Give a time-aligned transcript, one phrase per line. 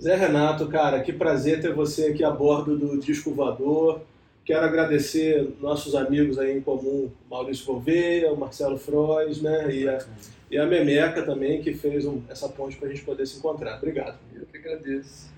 [0.00, 4.02] Zé Renato, cara, que prazer ter você aqui a bordo do Disco Voador.
[4.44, 9.74] Quero agradecer nossos amigos aí em comum, Maurício Gouveia, o Marcelo Frois, né?
[9.74, 9.98] E a,
[10.50, 13.78] e a Memeca também, que fez um, essa ponte para a gente poder se encontrar.
[13.78, 14.18] Obrigado.
[14.34, 15.34] Eu que agradeço.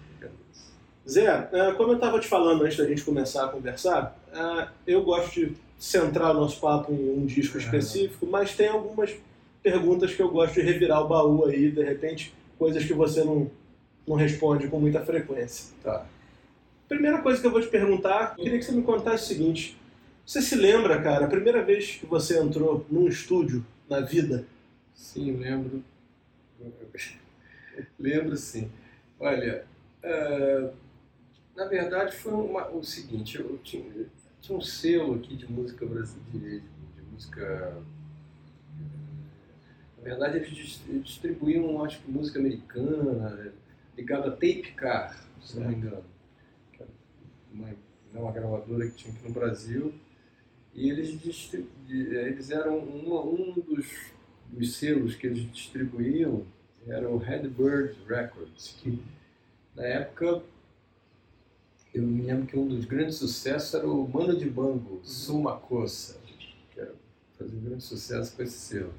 [1.08, 5.02] Zé, é, como eu estava te falando antes da gente começar a conversar, é, eu
[5.02, 9.14] gosto de centrar o nosso papo em um disco específico, mas tem algumas
[9.62, 13.50] perguntas que eu gosto de revirar o baú aí, de repente, coisas que você não,
[14.08, 15.74] não responde com muita frequência.
[15.82, 16.06] Tá.
[16.88, 19.76] Primeira coisa que eu vou te perguntar, eu queria que você me contasse o seguinte.
[20.24, 24.46] Você se lembra, cara, a primeira vez que você entrou num estúdio na vida?
[24.94, 25.82] Sim, lembro.
[27.98, 28.70] lembro sim.
[29.20, 29.64] Olha,
[30.02, 30.72] uh,
[31.54, 33.84] na verdade foi uma, o seguinte, eu tinha,
[34.40, 37.76] tinha um selo aqui de música brasileira, de, de música
[39.98, 43.52] na verdade, eles distribuíam, acho que, música americana,
[43.98, 46.04] ligada a Tape Car, se não me engano.
[46.72, 46.90] Que era
[47.52, 47.74] uma,
[48.14, 49.92] uma gravadora que tinha aqui no Brasil.
[50.72, 51.52] E eles,
[51.88, 54.12] eles eram uma, um dos,
[54.46, 56.46] dos selos que eles distribuíam
[56.86, 59.02] era o Redbird Records, que
[59.76, 60.42] na época
[61.92, 66.18] eu me lembro que um dos grandes sucessos era o Mano de Bango, Sumacossa,
[66.72, 66.94] que era,
[67.36, 68.94] fazia um grande sucesso com esse selo.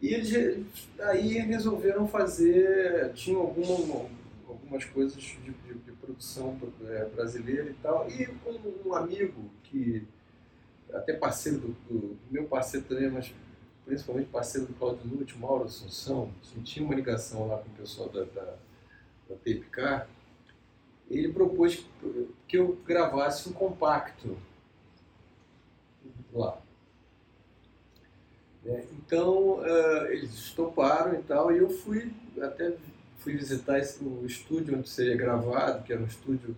[0.00, 4.08] E eles aí resolveram fazer, tinham alguma,
[4.48, 10.06] algumas coisas de, de, de produção é, brasileira e tal, e um, um, amigo que,
[10.94, 13.34] até parceiro do, do, meu parceiro também, mas
[13.84, 18.08] principalmente parceiro do Claudio Nutti, Mauro Assunção, que tinha uma ligação lá com o pessoal
[18.08, 18.56] da, da,
[19.28, 20.06] da TPK,
[21.10, 21.84] ele propôs
[22.48, 24.38] que eu gravasse um compacto
[26.32, 26.58] lá.
[28.64, 28.84] Né?
[28.92, 32.74] Então, uh, eles toparam e tal, e eu fui até
[33.18, 36.56] fui visitar esse, o estúdio onde seria gravado, que era um estúdio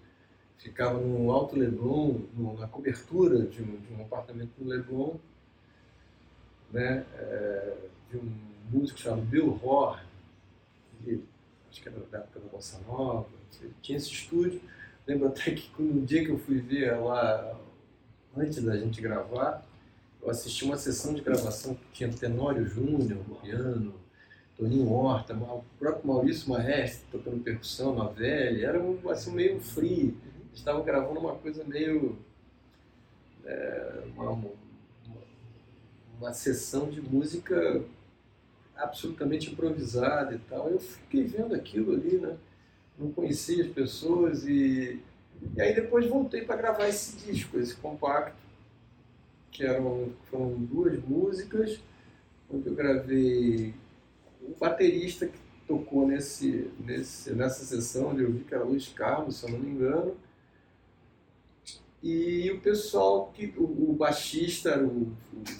[0.58, 5.16] que ficava no Alto Leblon, no, na cobertura de um, de um, apartamento no Leblon,
[6.72, 7.04] né?
[7.16, 7.76] É,
[8.10, 8.32] de um
[8.70, 10.00] músico chamado Bill Horn,
[11.68, 13.26] acho que era da época da Bossa Nova,
[13.80, 14.60] tinha esse estúdio.
[15.06, 17.58] Lembro até que no dia que eu fui ver lá,
[18.36, 19.64] antes da gente gravar,
[20.22, 23.94] eu assisti uma sessão de gravação que tinha Tenório Júnior no piano,
[24.56, 30.16] Toninho Horta, o próprio Maurício Maestre tocando percussão na velha, era um, assim, meio free.
[30.46, 32.16] Eles estavam gravando uma coisa meio.
[33.44, 34.50] É, uma, uma,
[36.20, 37.82] uma sessão de música
[38.76, 40.68] absolutamente improvisada e tal.
[40.68, 42.36] Eu fiquei vendo aquilo ali, né?
[42.96, 45.00] Não conhecia as pessoas e,
[45.56, 48.41] e aí depois voltei para gravar esse disco, esse compacto
[49.52, 51.80] que eram, foram duas músicas,
[52.50, 53.74] onde eu gravei
[54.40, 59.36] o baterista que tocou nesse, nesse, nessa sessão, onde eu vi que era Luiz Carlos,
[59.36, 60.16] se eu não me engano,
[62.02, 65.12] e o pessoal, que o, o baixista o,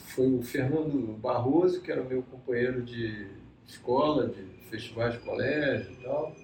[0.08, 3.28] foi o Fernando Barroso, que era meu companheiro de
[3.64, 6.34] escola, de festivais de colégio e tal.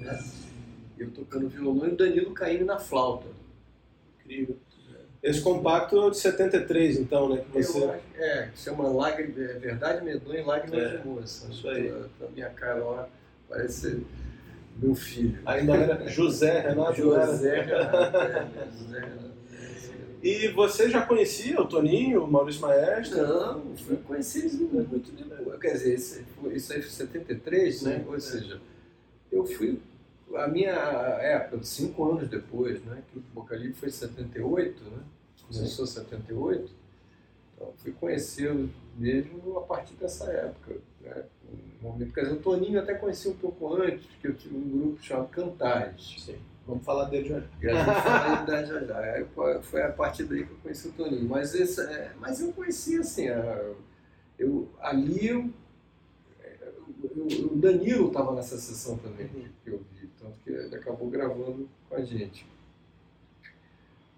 [0.00, 0.24] Né?
[0.96, 3.26] Eu tocando violão e o Danilo caindo na flauta.
[4.18, 4.56] Incrível.
[5.22, 7.44] Esse compacto é de 73, então, né?
[7.52, 7.78] Que você...
[7.78, 11.48] Eu, é, chama Lágrimas, é, Verdade Medonha e Lágrimas é, de Moça.
[11.50, 11.90] Isso aí.
[11.90, 13.08] A minha cara lá
[13.48, 14.02] parece
[14.76, 15.38] meu filho.
[15.44, 16.94] Ainda era José Renato?
[16.94, 18.16] José Renato.
[18.16, 19.30] É, José Renato.
[20.22, 23.26] E você já conhecia o Toninho, o Maurício Maestro?
[23.26, 25.58] Não, eu conheci eles muito depois.
[25.60, 26.24] Quer dizer, isso,
[26.72, 28.04] aí foi 73, né?
[28.06, 28.60] Ou seja,
[29.32, 29.78] eu fui
[30.36, 35.02] a minha época, cinco anos depois, né, que o Bocalibre foi 78, né,
[35.46, 36.70] começou em 78,
[37.54, 40.76] então fui conhecê-lo mesmo a partir dessa época.
[41.00, 41.24] Né,
[41.82, 44.68] um momento, quer dizer, o Toninho até conheci um pouco antes, porque eu tive um
[44.68, 46.16] grupo chamado Cantares.
[46.18, 46.38] Sim.
[46.66, 47.42] Vamos falar dele já.
[47.60, 49.60] E a gente fala dele já já.
[49.62, 51.28] foi a partir daí que eu conheci o Toninho.
[51.28, 53.26] Mas, esse, é, mas eu conheci assim,
[54.38, 55.50] eu, ali eu,
[57.02, 59.48] eu, o Danilo estava nessa sessão também, uhum.
[59.64, 62.46] que eu vi tanto que ele acabou gravando com a gente.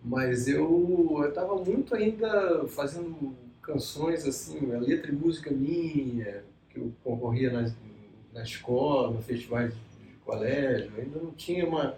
[0.05, 7.53] Mas eu estava muito ainda fazendo canções assim, letra e música minha, que eu concorria
[7.53, 7.73] na,
[8.33, 11.97] na escola, no festivais de colégio, ainda não tinha uma.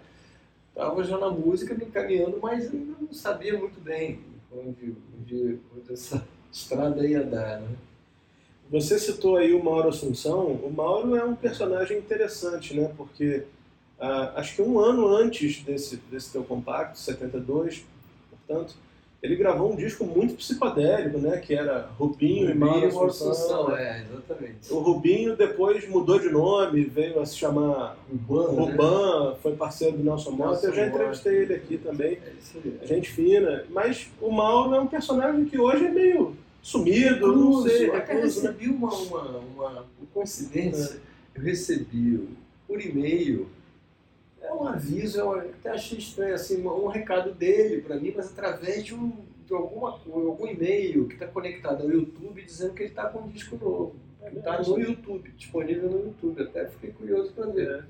[0.69, 4.19] Estava já na música me encaminhando, mas ainda não sabia muito bem
[4.51, 7.61] onde, onde, onde essa estrada ia dar.
[7.61, 7.75] Né?
[8.69, 10.47] Você citou aí o Mauro Assunção.
[10.47, 12.91] O Mauro é um personagem interessante, né?
[12.97, 13.45] Porque
[13.99, 17.85] Uh, acho que um ano antes desse, desse teu compacto, 72,
[18.29, 18.75] portanto,
[19.25, 21.37] ele gravou um disco muito psicodélico, né?
[21.37, 23.31] Que era Rubinho, Rubinho e Mauro e Assunção.
[23.31, 24.71] Assunção, é, exatamente.
[24.73, 28.71] O Rubinho depois mudou de nome, veio a se chamar Urbano, né?
[28.71, 30.67] Ruban, foi parceiro do Nelson Mota.
[30.67, 32.19] Eu já entrevistei ele aqui também.
[32.23, 32.79] É isso aí.
[32.87, 33.65] Gente fina.
[33.69, 37.93] Mas o Mauro é um personagem que hoje é meio sumido, eu não sei, eu
[37.93, 38.49] recluso, né?
[38.49, 40.99] recebi uma, uma, uma, uma coincidência.
[41.33, 42.27] Eu recebi
[42.67, 43.47] por e-mail.
[44.45, 48.83] É um aviso, eu até achei estranho, assim, um, recado dele para mim, mas através
[48.85, 49.11] de, um,
[49.45, 53.27] de alguma, algum e-mail que está conectado ao YouTube dizendo que ele está com um
[53.29, 53.95] disco novo.
[54.35, 56.41] Está no YouTube, disponível no YouTube.
[56.41, 57.85] Até fiquei curioso para ver.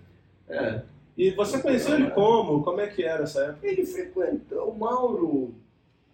[0.49, 0.55] É.
[0.57, 0.83] É.
[1.17, 2.61] E você conheceu ele como?
[2.63, 3.65] Como é que era essa época?
[3.67, 5.55] Ele frequentou, o Mauro,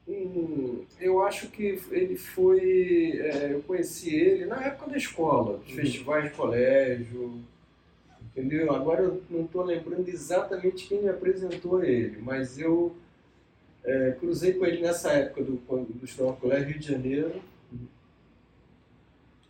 [0.07, 5.69] hum, eu acho que ele foi, é, eu conheci ele na época da escola, dos
[5.69, 5.75] Uhum.
[5.75, 7.33] festivais de colégio,
[8.31, 8.73] entendeu?
[8.73, 12.95] Agora eu não estou lembrando exatamente quem me apresentou a ele, mas eu
[13.83, 17.41] é, cruzei com ele nessa época do, do Colégio Rio de Janeiro,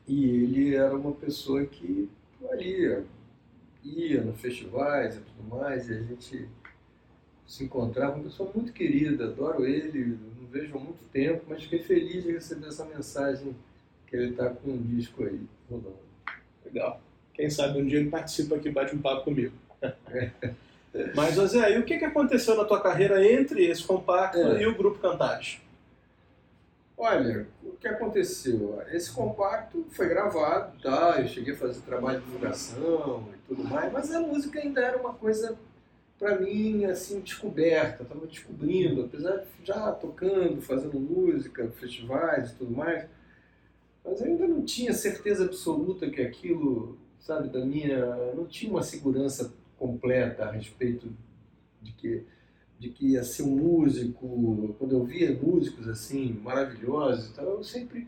[0.07, 2.09] e ele era uma pessoa que
[2.49, 3.03] ali
[3.83, 6.49] ia nos festivais e tudo mais, e a gente
[7.47, 11.79] se encontrava, uma pessoa muito querida, adoro ele, não vejo há muito tempo, mas fiquei
[11.79, 13.55] feliz de receber essa mensagem
[14.07, 15.39] que ele está com um disco aí
[15.69, 15.95] rolando.
[16.65, 17.01] Legal.
[17.33, 19.53] Quem sabe um dia ele participa aqui e bate um papo comigo.
[21.15, 24.61] Mas, Zé, e o que, que aconteceu na tua carreira entre esse compacto É.
[24.61, 25.61] e o Grupo Cantares?
[26.97, 28.79] Olha, o que aconteceu?
[28.91, 31.15] Esse compacto foi gravado, tá?
[31.19, 34.97] Eu cheguei a fazer trabalho de divulgação e tudo mais, mas a música ainda era
[34.97, 35.57] uma coisa
[36.19, 42.75] para mim assim descoberta, estava descobrindo, apesar de já tocando, fazendo música, festivais e tudo
[42.77, 43.07] mais,
[44.05, 48.83] mas eu ainda não tinha certeza absoluta que aquilo, sabe, da minha, não tinha uma
[48.83, 51.07] segurança completa a respeito
[51.81, 52.23] de que
[52.77, 57.63] de que ia ser um músico, quando eu via músicos assim maravilhosos, e tal, eu
[57.63, 58.07] sempre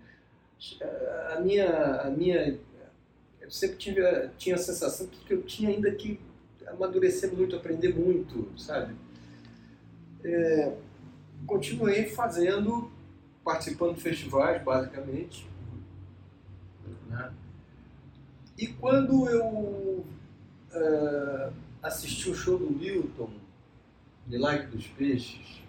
[1.29, 2.57] a minha a minha
[3.39, 4.01] eu sempre tive
[4.37, 6.19] tinha a sensação que eu tinha ainda que
[6.65, 8.95] amadurecer muito, aprender muito, sabe?
[10.23, 10.75] É,
[11.45, 12.91] continuei fazendo,
[13.43, 15.47] participando de festivais, basicamente.
[17.09, 17.31] né?
[18.57, 20.05] E quando eu
[20.71, 21.51] eh,
[21.81, 23.29] assisti o show do Milton,
[24.27, 25.61] Milagre dos Peixes,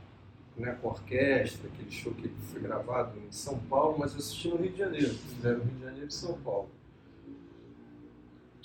[0.56, 4.56] né, com orquestra, aquele show que foi gravado em São Paulo, mas eu assisti no
[4.56, 6.68] Rio de Janeiro, fizeram Rio de Janeiro e São Paulo.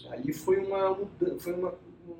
[0.09, 0.95] Ali foi uma
[1.39, 1.73] foi uma
[2.07, 2.15] um,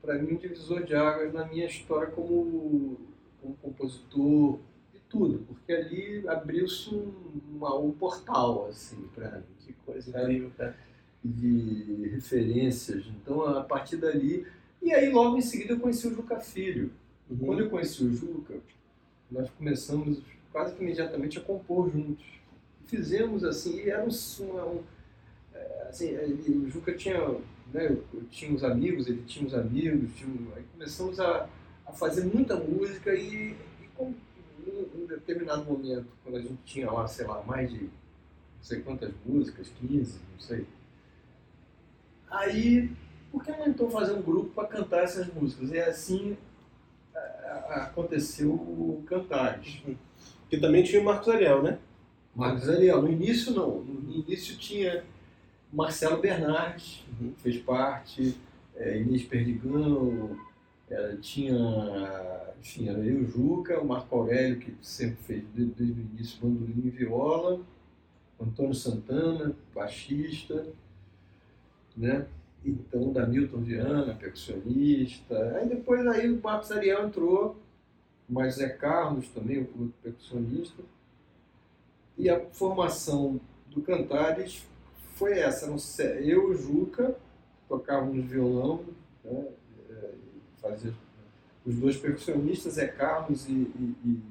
[0.00, 2.98] para mim um divisor de águas na minha história como,
[3.40, 4.58] como compositor
[4.94, 10.76] e tudo, porque ali abriu-se um, um portal assim para mim Que coisa incrível, cara.
[11.24, 13.04] De referências.
[13.06, 14.46] Então a partir dali
[14.80, 16.90] e aí logo em seguida eu conheci o Juca Filho.
[17.28, 17.38] Uhum.
[17.38, 18.54] Quando eu conheci o Juca,
[19.30, 20.20] nós começamos
[20.52, 22.24] quase que imediatamente a compor juntos.
[22.86, 24.82] Fizemos assim, e era um, um-
[25.54, 27.18] é, assim, o Juca tinha,
[27.72, 31.48] né, eu, eu tinha uns amigos, ele tinha uns amigos, tinha, aí começamos a,
[31.86, 33.50] a fazer muita música e,
[33.82, 34.14] e com,
[34.66, 38.80] em um determinado momento, quando a gente tinha lá, sei lá, mais de não sei
[38.80, 40.66] quantas músicas, 15, não sei.
[42.30, 42.90] Aí,
[43.32, 45.70] por que não então fazer um grupo para cantar essas músicas?
[45.70, 46.36] E assim
[47.14, 49.82] a- a- aconteceu o Cantares.
[50.48, 51.78] Que também tinha o Marcos Ariel, né?
[52.34, 55.04] Marcos Ariel, no início não, no início tinha
[55.72, 57.32] Marcelo Bernardes, Uhum.
[57.38, 58.34] fez parte,
[58.76, 60.38] é, Inês Perdigão,
[60.88, 61.54] é, tinha,
[62.60, 66.38] enfim, era eu, o Juca, o Marco Aurélio, que sempre fez desde, desde o início
[66.40, 67.60] bandolim e viola,
[68.40, 70.66] Antônio Santana, baixista,
[71.98, 72.26] né?
[72.64, 75.56] Então, da Milton Viana, percussionista.
[75.56, 77.56] Aí depois aí o Marcos Ariel entrou,
[78.28, 80.82] mas Zé Carlos também, outro percussionista.
[82.16, 84.64] E a formação do Cantares
[85.14, 85.66] foi essa.
[86.20, 87.16] Eu e o Juca
[87.68, 88.84] tocávamos violão,
[89.24, 89.46] né?
[89.90, 90.10] é,
[90.60, 90.92] fazia
[91.66, 94.22] os dois percussionistas, Zé Carlos e, e, e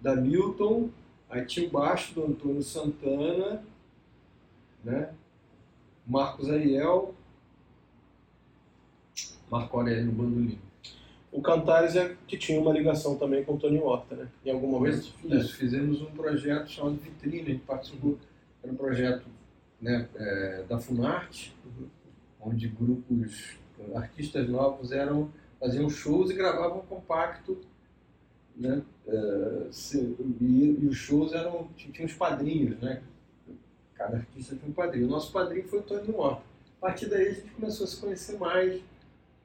[0.00, 0.90] da Milton,
[1.28, 3.64] aí tinha o baixo do Antônio Santana,
[4.84, 5.12] né?
[6.08, 7.14] Marcos Ariel,
[9.50, 10.58] Marco Aurélio no bandolim.
[11.30, 14.28] O Cantares é que tinha uma ligação também com o Tony Horta, né?
[14.44, 15.12] Em algum momento.
[15.24, 18.18] Isso, fizemos um projeto chamado Vitrine, a gente participou,
[18.62, 19.26] era um projeto
[19.80, 21.86] né, é, da Funarte, Uhum.
[22.40, 23.56] onde grupos,
[23.94, 27.58] artistas novos eram, faziam shows e gravavam compacto,
[28.56, 29.68] né, é,
[30.40, 33.02] e, e os shows eram, tinham os padrinhos, né,
[33.98, 35.06] cada artista tinha um padrinho.
[35.06, 36.42] O nosso padrinho foi o Tony Horta.
[36.78, 38.80] A partir daí a gente começou a se conhecer mais,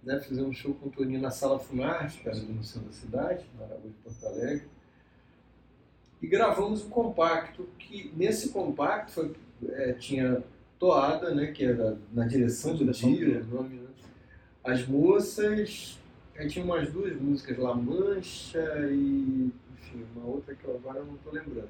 [0.03, 2.93] né, fizemos um show com o Toninho na Sala Funarte, que era no centro da
[2.93, 4.67] cidade, na de Porto Alegre,
[6.21, 9.35] e gravamos um compacto, que nesse compacto foi,
[9.69, 10.43] é, tinha
[10.77, 13.87] Toada, né, que era na direção do dia, o nome, né?
[14.63, 15.97] As Moças,
[16.37, 21.15] aí tinha umas duas músicas lá, Mancha e, enfim, uma outra que eu agora não
[21.15, 21.69] estou lembrando.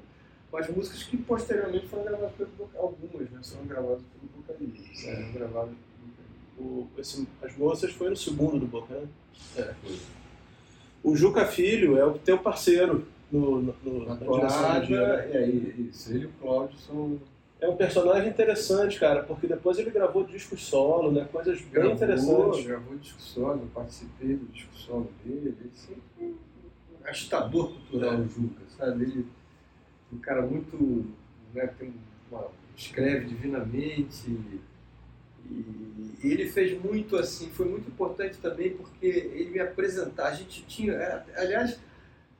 [0.54, 5.16] Mas músicas que posteriormente foram gravadas pelo algumas, né, foram gravadas pelo vocalista, É.
[5.16, 5.74] foram gravadas
[6.56, 9.08] O, esse- as moças foi no segundo do Boca, né?
[9.56, 9.98] é, foi.
[11.02, 14.86] O Juca Filho é o teu parceiro no, no, no- na na direção do toada,
[14.86, 15.16] dia.
[15.26, 15.36] né?
[15.38, 17.18] aí, isso, ele e o Cláudio são
[17.60, 21.26] É um personagem interessante, cara, porque depois ele gravou discos solo, né?
[21.32, 22.64] Coisas bem Gravou, interessantes.
[22.66, 25.56] Gravou disco solo, eu participei do disco solo dele.
[25.60, 26.36] Ele sempre foi um
[27.08, 29.02] agitador cultural, o Juca, sabe?
[29.04, 29.26] Ele
[30.12, 31.06] um cara muito.
[31.52, 31.72] Né,
[32.30, 34.38] uma, escreve divinamente.
[36.22, 40.28] E ele fez muito assim, foi muito importante também porque ele me apresentar.
[40.28, 40.92] A gente tinha.
[40.94, 41.78] é, aliás,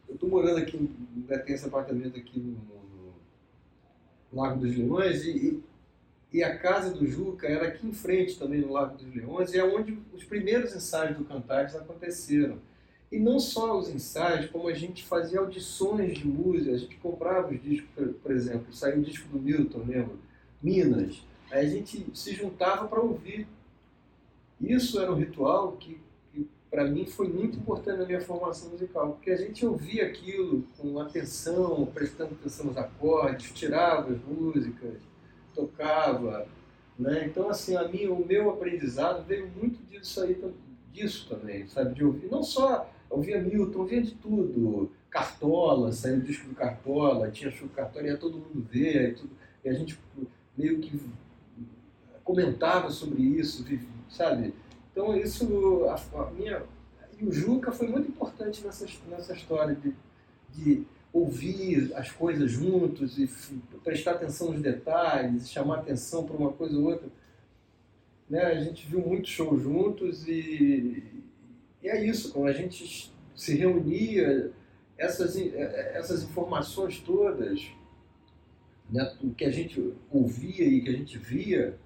[0.08, 0.90] eu estou morando aqui,
[1.28, 2.58] né, tem esse apartamento aqui no,
[4.32, 5.62] no Lago dos Leões e
[6.34, 9.58] e a casa do Juca era aqui em frente também no Lago dos Leões, e
[9.58, 12.58] é onde os primeiros ensaios do Cantares aconteceram.
[13.14, 17.54] E não só os ensaios, como a gente fazia audições de música, a gente comprava
[17.54, 20.16] os discos, por, exemplo, saiu o disco do Milton, lembra?
[20.60, 21.22] Minas.
[21.48, 23.46] Aí a gente se juntava para ouvir.
[24.60, 26.00] Isso era um ritual que,
[26.32, 30.64] que para mim foi muito importante na minha formação musical, porque a gente ouvia aquilo
[30.76, 34.94] com atenção, prestando atenção nos acordes, tirava as músicas,
[35.54, 36.48] tocava,
[36.98, 37.26] né?
[37.26, 40.36] Então assim, a minha, o meu aprendizado veio muito disso aí,
[40.92, 46.22] disso também, sabe, de ouvir, não só ouvia Milton, ouvia de tudo, Cartola, saiu o
[46.22, 49.30] disco do Cartola, tinha show do Cartola, ia todo mundo ver, e, tudo,
[49.64, 49.98] e a gente
[50.56, 51.00] meio que
[52.22, 53.64] comentava sobre isso,
[54.10, 54.54] sabe?
[54.90, 56.62] Então isso, a, a minha
[57.20, 59.94] e o Juca foi muito importante nessa, nessa história de,
[60.52, 63.30] de ouvir as coisas juntos e
[63.84, 67.08] prestar atenção nos detalhes, chamar atenção para uma coisa ou outra.
[68.28, 68.42] Né?
[68.42, 71.23] A gente viu muitos shows juntos e,
[71.84, 74.50] e é isso, quando a gente se reunia,
[74.96, 77.70] essas, essas informações todas,
[78.90, 81.76] né, o que a gente ouvia e que a gente via,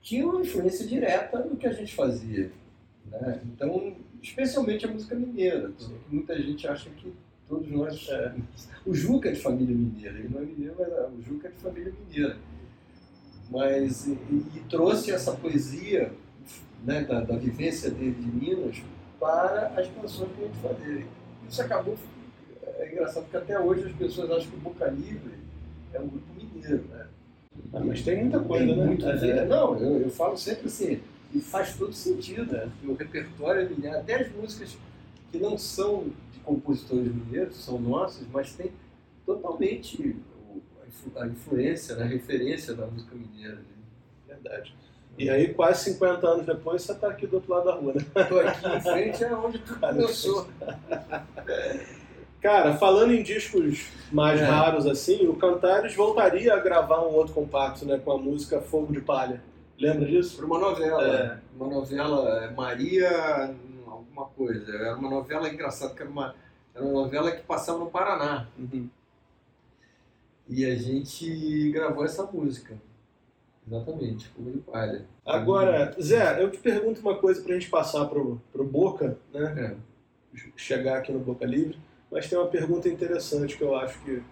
[0.00, 2.52] tinha uma influência direta no que a gente fazia.
[3.06, 3.40] Né?
[3.46, 7.12] Então, especialmente a música mineira, que muita gente acha que
[7.48, 8.08] todos nós.
[8.08, 8.32] É.
[8.86, 11.56] O Juca é de família mineira, ele não é mineiro, mas o Juca é de
[11.56, 12.36] família mineira.
[13.50, 16.12] Mas, e, e trouxe essa poesia
[16.84, 18.82] né, da, da vivência dele de Minas
[19.18, 21.06] para as canções que a gente fazia.
[21.48, 21.96] Isso acabou.
[22.62, 25.34] É engraçado porque até hoje as pessoas acham que o Boca Livre
[25.92, 26.84] é um grupo mineiro.
[26.90, 27.06] Né?
[27.72, 28.84] Ah, mas tem muita coisa, Tem né?
[28.86, 29.44] muito É.
[29.46, 31.00] Não, eu, eu falo sempre assim,
[31.32, 32.54] e faz todo sentido.
[32.56, 32.68] É.
[32.84, 34.76] O repertório é mineiro, até as músicas
[35.30, 38.70] que não são de compositores mineiros, são nossas, mas tem
[39.24, 40.16] totalmente
[40.82, 43.58] a influ- a influência, né, a referência da música mineira.
[44.28, 44.74] Verdade.
[45.16, 48.04] E aí, quase 50 anos depois, você está aqui do outro lado da rua, né?
[48.22, 50.48] Estou aqui em frente é onde tudo começou.
[52.40, 54.44] Cara, falando em discos mais É.
[54.44, 57.98] raros assim, o Cantares voltaria a gravar um outro compacto, né?
[58.04, 59.42] Com a música Fogo de Palha.
[59.78, 60.36] Lembra disso?
[60.36, 61.06] Para uma novela.
[61.06, 61.38] É.
[61.56, 63.54] Uma novela, é, Maria,
[63.86, 64.70] alguma coisa.
[64.72, 66.34] Era uma novela engraçada, que era uma,
[66.74, 68.46] era uma novela que passava no Paraná.
[70.48, 72.76] E a gente gravou essa música.
[73.66, 75.04] Exatamente, Fogo de Palha.
[75.24, 79.76] Agora, Zé, eu te pergunto uma coisa pra gente passar pro, pro Boca, né?
[80.34, 80.38] É.
[80.56, 81.78] Chegar aqui no Boca Livre,
[82.10, 84.22] mas tem uma pergunta interessante que eu acho que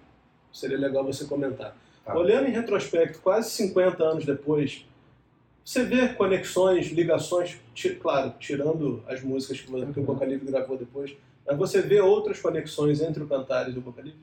[0.53, 1.75] seria legal você comentar.
[2.05, 2.17] Tá.
[2.17, 4.85] Olhando em retrospecto, quase 50 anos depois,
[5.65, 7.59] você vê conexões, ligações,
[8.01, 10.07] claro, tirando as músicas que, o- que o Uhum.
[10.07, 11.15] Boca Livre gravou depois,
[11.47, 14.19] mas você vê outras conexões entre o Cantares e o Boca Livre?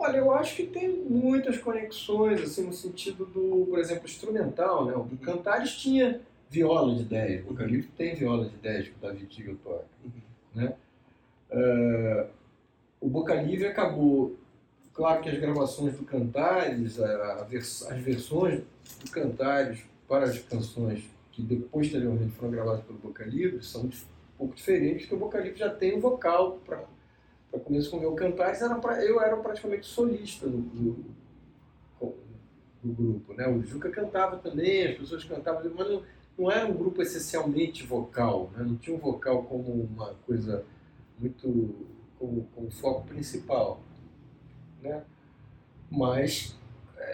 [0.00, 4.94] Olha, eu acho que tem muitas conexões, assim, no sentido do, por exemplo, instrumental, né?
[4.94, 9.26] O Cantares tinha viola de 10, o Califo tem viola de 10 que o David
[9.26, 9.84] Tigel toca,
[10.54, 10.72] né?
[11.50, 12.26] Eh,
[13.00, 14.36] o Boca Livre acabou,
[14.94, 18.62] claro que as gravações do Cantares, a- a vers- as versões
[19.04, 23.90] do Cantares para as canções que depois, posteriormente foram gravadas pelo Boca Livre são um
[24.38, 26.84] pouco diferentes, porque o Boca Livre já tem o vocal para
[27.50, 31.04] para começo com o meu Cantares, era pra, eu era praticamente solista do, do,
[32.82, 33.34] do grupo.
[33.34, 33.46] Né?
[33.48, 36.02] O Juca cantava também, as pessoas cantavam, mas não,
[36.38, 38.64] não era um grupo essencialmente vocal, né?
[38.64, 40.64] não tinha um vocal como uma coisa
[41.18, 41.74] muito
[42.18, 43.80] como, como foco principal.
[44.82, 45.02] Né?
[45.90, 46.56] Mas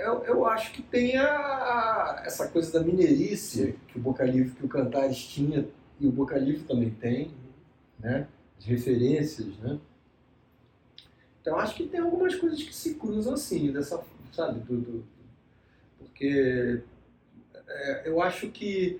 [0.01, 4.55] eu, eu acho que tem a, a- essa coisa da mineirice que o Boca Livre,
[4.55, 5.67] que o Cantares tinha,
[6.01, 7.31] e o Boca Livre também tem,
[7.99, 8.27] né?
[8.59, 9.79] as referências, né?
[11.45, 15.05] Então acho que tem algumas coisas que se cruzam assim, dessa, sabe, do, do
[15.99, 16.81] porque
[17.69, 18.99] é, eu acho que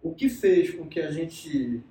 [0.00, 1.82] o que fez com que a gente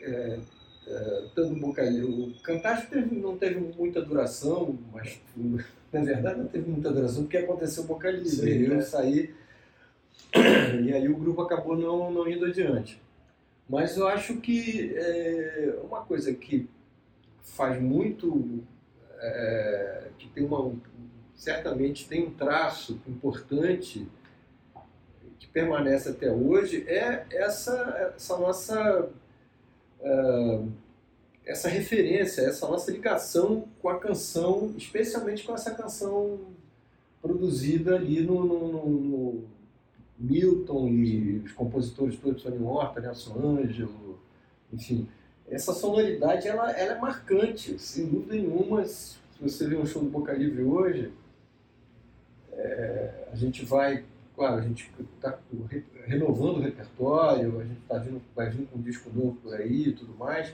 [0.00, 0.38] é,
[0.86, 5.20] é, tanto bocadinho, o Cantar teve, não teve muita duração, mas
[5.92, 9.34] na verdade não teve muita duração porque aconteceu o Boca Livre, eu saí
[10.84, 13.02] e aí o grupo acabou não, não indo adiante.
[13.68, 16.68] Mas eu acho que é, uma coisa que
[17.54, 18.62] faz muito,
[19.18, 20.74] é, que tem uma,
[21.34, 24.06] certamente tem um traço importante
[25.38, 29.08] que permanece até hoje, é essa, essa nossa
[30.00, 30.72] uh,
[31.46, 36.40] essa referência, essa nossa ligação com a canção, especialmente com essa canção
[37.22, 39.44] produzida ali no, no, no, no
[40.18, 44.18] Milton e os compositores todos, Tony Horta, Nelson Ângelo,
[44.72, 45.08] enfim.
[45.48, 48.84] Essa sonoridade ela, ela é marcante, sem dúvida nenhuma.
[48.84, 51.12] Se você vê um show do Boca Livre hoje,
[52.52, 55.38] é, a gente vai, claro, a gente está
[56.04, 59.88] renovando o repertório, a gente tá vindo, vai vir com um disco novo por aí
[59.88, 60.52] e tudo mais,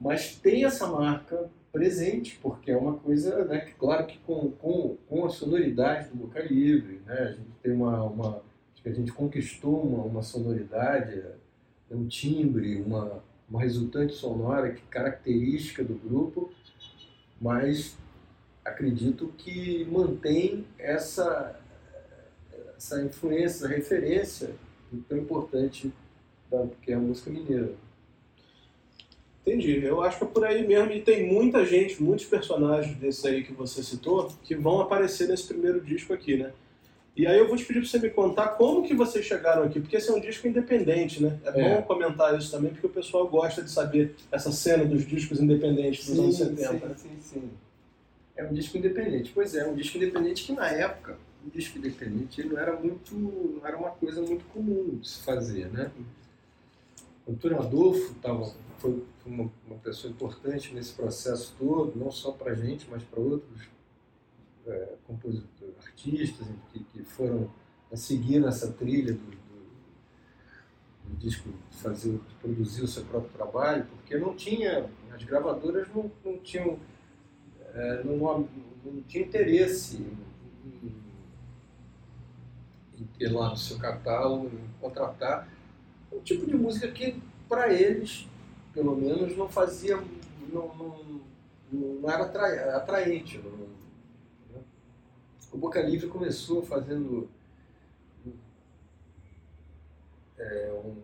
[0.00, 4.96] mas tem essa marca presente, porque é uma coisa, né, que, claro que com, com,
[5.08, 8.42] com a sonoridade do Boca Livre, né, a gente tem uma, uma
[8.84, 11.22] a gente conquistou uma, uma sonoridade,
[11.88, 16.52] um timbre, uma, uma resultante sonora que característica do grupo,
[17.40, 17.96] mas
[18.64, 21.60] acredito que mantém essa,
[22.76, 24.54] essa influência, essa referência
[25.08, 25.92] tão importante
[26.50, 27.74] da, que é a música mineira.
[29.44, 29.84] Entendi.
[29.84, 30.92] Eu acho que é por aí mesmo.
[30.92, 35.48] E tem muita gente, muitos personagens desses aí que você citou, que vão aparecer nesse
[35.48, 36.52] primeiro disco aqui, né?
[37.14, 39.80] E aí eu vou te pedir para você me contar como que vocês chegaram aqui,
[39.80, 41.38] porque esse é um disco independente, né?
[41.44, 41.76] É, é.
[41.76, 46.06] bom comentar isso também, porque o pessoal gosta de saber essa cena dos discos independentes
[46.06, 46.88] dos sim, anos 70.
[46.88, 47.50] Sim, sim, sim.
[48.34, 49.30] É um disco independente.
[49.34, 53.14] Pois é, um disco independente que na época, o disco independente ele não era muito,
[53.14, 55.90] não era uma coisa muito comum de se fazer, né?
[57.26, 62.52] O Antônio Adolfo tava, foi uma, uma pessoa importante nesse processo todo, não só para
[62.52, 63.68] a gente, mas para outros
[64.66, 67.50] é, compositores, artistas que, que foram
[67.92, 69.36] a seguir nessa trilha do, do,
[71.08, 76.10] do disco, fazer, de produzir o seu próprio trabalho, porque não tinha, as gravadoras não,
[76.24, 76.78] não tinham
[77.74, 78.16] é, não,
[78.84, 80.94] não, tinha interesse em,
[82.98, 85.48] em, ter lá no seu catálogo, em contratar
[86.12, 88.28] um tipo de música que, para eles,
[88.74, 89.96] pelo menos, não fazia,
[90.52, 91.20] não, não,
[91.72, 92.24] não era
[92.76, 93.38] atraente.
[93.38, 93.66] Não, né?
[95.52, 97.28] O Boca Livre começou fazendo
[100.38, 100.96] é, um,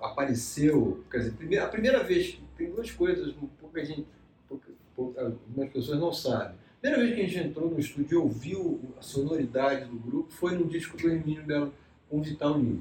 [0.00, 4.06] apareceu, quer dizer, a primeira vez, tem duas coisas, pouca gente,
[4.48, 6.54] pouca, algumas pessoas não sabem.
[6.54, 10.32] A primeira vez que a gente entrou no estúdio e ouviu a sonoridade do grupo
[10.32, 11.74] foi no disco do Hermínio Belo
[12.08, 12.54] com Vital.
[12.54, 12.80] Uhum.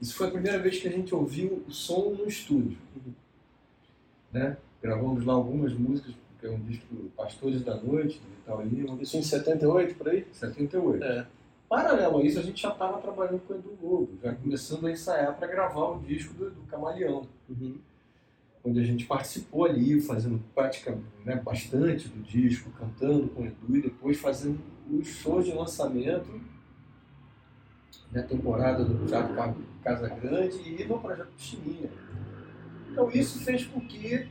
[0.00, 2.76] Isso foi a primeira vez que a gente ouviu o som no estúdio.
[4.32, 4.56] Né?
[4.82, 9.02] Gravamos lá algumas músicas, que é um disco Pastores da Noite, do Vital Lima.
[9.02, 10.26] Isso em 78, por aí?
[10.30, 11.02] 78.
[11.02, 11.26] É.
[11.66, 14.92] Paralelo a isso, a gente já estava trabalhando com o Edu Lobo, já começando a
[14.92, 17.26] ensaiar para gravar o disco do, do Camaleão.
[17.48, 17.78] Uhum
[18.66, 23.76] onde a gente participou ali, fazendo prática né, bastante do disco, cantando com o Edu
[23.76, 24.58] e depois fazendo
[24.90, 26.40] os shows de lançamento,
[28.10, 29.34] né, temporada do Teatro
[29.82, 31.90] Casa Grande e no Projeto Chininha.
[32.90, 34.26] Então isso fez com que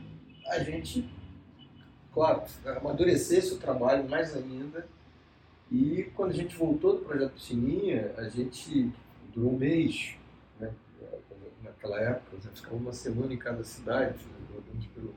[0.48, 1.08] a gente,
[2.14, 4.86] claro, amadurecesse o trabalho mais ainda.
[5.70, 8.92] E quando a gente voltou do Projeto Chininha, a gente
[9.34, 10.14] durou um mês,
[10.60, 10.72] né,
[11.62, 14.16] naquela época, nós ficamos uma semana em cada cidade,
[14.54, 15.12] rodamos pelo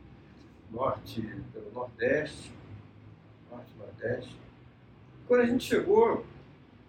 [0.71, 1.21] norte,
[1.53, 2.51] pelo nordeste,
[3.51, 4.35] norte, nordeste.
[5.27, 6.25] Quando a gente chegou,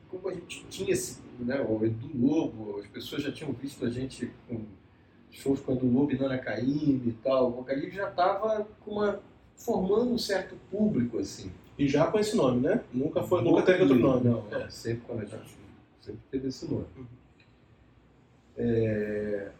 [0.08, 3.90] como a gente tinha esse, né, o Edu Lobo, as pessoas já tinham visto a
[3.90, 4.64] gente com
[5.30, 8.66] shows com o Edu Lobo e Nana Caymmi e tal, o Vocalive já estava
[9.58, 11.50] formando um certo público, assim.
[11.76, 12.82] E já com esse nome, né?
[12.92, 14.28] Nunca, foi, nunca teve outro nome.
[14.28, 14.70] Não, é.
[14.70, 15.58] sempre quando a gente
[16.00, 16.86] sempre teve esse nome.
[16.96, 17.06] Uhum.
[18.56, 19.50] É,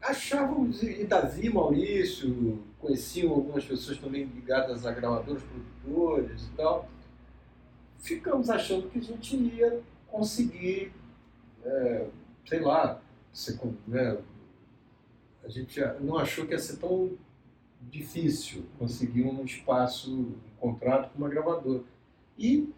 [0.00, 6.88] achávamos, e Davi, Maurício, conheciam algumas pessoas também ligadas a gravadores, produtores e tal,
[7.98, 10.92] ficamos achando que a gente ia conseguir,
[11.64, 12.06] é,
[12.46, 13.00] sei lá,
[13.86, 14.18] né,
[15.42, 17.12] a gente não achou que ia ser tão
[17.90, 21.82] difícil conseguir um espaço, um contrato com uma gravadora.
[22.38, 22.68] E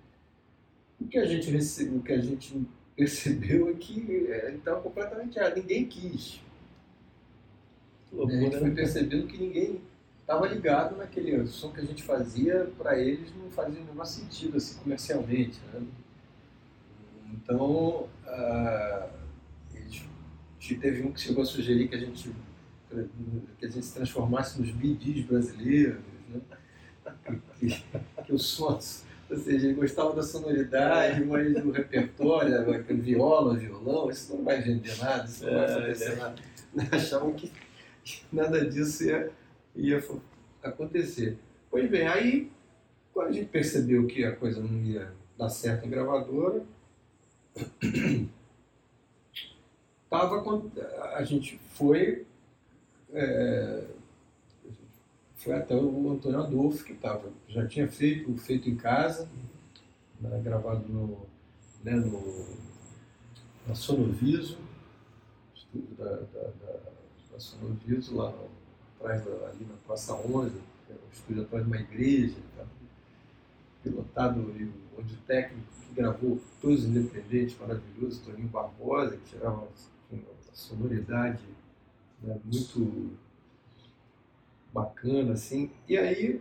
[1.01, 4.81] o que a gente recebeu, o que a gente percebeu é que é, ele estava
[4.81, 5.57] completamente errado.
[5.57, 6.41] Ninguém quis.
[8.13, 9.81] Loucura, a gente foi percebendo que ninguém
[10.21, 14.57] estava ligado naquele som que a gente fazia, para eles não fazia o menor sentido
[14.57, 15.61] assim, comercialmente.
[15.73, 15.83] Né?
[17.33, 19.15] Então, uh,
[20.85, 22.31] teve um que chegou a sugerir que a gente,
[23.59, 26.41] que a gente se transformasse nos bidis brasileiros, né?
[27.59, 27.85] que, que,
[28.25, 28.79] que o som,
[29.31, 34.61] ou seja, ele gostava da sonoridade, mas do repertório, aquele viola, violão, isso não vai
[34.61, 36.17] vender nada, isso não vai é, acontecer é.
[36.17, 36.43] nada.
[36.93, 37.53] Achavam que
[38.33, 39.31] nada disso ia
[39.75, 40.03] ia
[40.63, 41.37] acontecer.
[41.71, 42.51] Pois bem, aí
[43.13, 46.65] quando a gente percebeu que a coisa não ia dar certo em gravadora,
[50.11, 50.43] tava,
[51.15, 52.27] a gente foi,
[53.15, 53.85] é,
[55.37, 59.29] foi até o Antônio Adolfo, que tava, já tinha feito Feito em Casa,
[60.21, 61.27] né, gravado no,
[61.83, 62.47] né, no,
[63.67, 64.59] na Sonoviso,
[65.55, 66.81] estúdio da, da, da,
[67.33, 68.35] da Sonoviso, lá
[68.97, 70.51] atrás da, ali na Praça 11,
[70.87, 72.65] que é um estúdio atrás de uma igreja, tá?
[73.83, 74.41] pilotado
[74.99, 79.69] onde o técnico que gravou todos os independentes, maravilhoso, Toninho Barbosa, que tirava
[80.11, 80.23] uma
[80.53, 81.43] sonoridade
[82.25, 83.13] né, muito
[84.73, 85.71] bacana, assim.
[85.89, 86.41] E aí,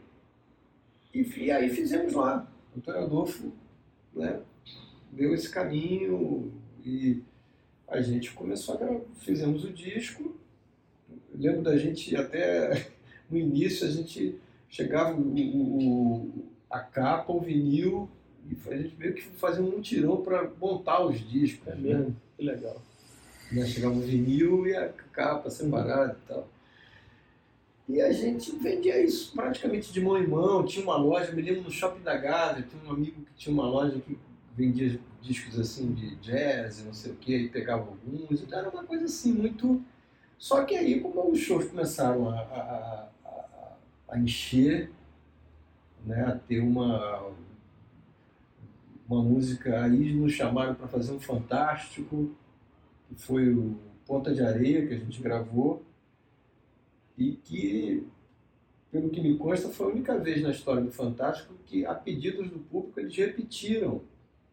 [1.13, 2.47] e, aí fizemos lá.
[2.75, 3.51] O Antônio Adolfo
[4.13, 4.41] né,
[5.11, 6.51] deu esse caminho
[6.83, 7.21] e
[7.87, 10.33] a gente começou a gravar, fizemos o disco
[11.35, 12.87] lembro da gente até
[13.29, 14.35] no início a gente
[14.69, 16.31] chegava o, o,
[16.69, 18.09] a capa, o vinil
[18.49, 21.67] e a gente meio que fazia um mutirão para montar os discos.
[21.67, 22.15] É mesmo, né?
[22.37, 22.81] que legal.
[23.51, 23.65] Né?
[23.65, 26.47] Chegava o vinil e a capa separada e tal.
[27.87, 30.65] E a gente vendia isso praticamente de mão em mão.
[30.65, 33.67] Tinha uma loja, me lembro no Shopping da Gávea, tinha um amigo que tinha uma
[33.67, 34.17] loja que
[34.55, 38.41] vendia discos assim de jazz não sei o que, e pegava alguns.
[38.41, 39.83] Então era uma coisa assim muito
[40.43, 43.75] só que aí, como os shows começaram a, a, a,
[44.09, 44.91] a encher,
[46.05, 47.29] né, a ter uma,
[49.07, 52.35] uma música, aí nos chamaram para fazer um Fantástico,
[53.13, 55.83] que foi o Ponta de Areia, que a gente gravou,
[57.17, 58.05] e que,
[58.91, 62.49] pelo que me consta, foi a única vez na história do Fantástico que, a pedidos
[62.49, 64.01] do público, eles repetiram